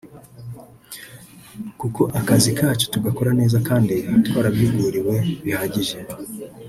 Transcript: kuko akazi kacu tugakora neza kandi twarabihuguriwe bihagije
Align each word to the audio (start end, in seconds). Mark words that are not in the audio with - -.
kuko 1.79 2.01
akazi 2.19 2.49
kacu 2.59 2.85
tugakora 2.93 3.31
neza 3.39 3.57
kandi 3.67 3.95
twarabihuguriwe 4.25 5.15
bihagije 5.43 5.97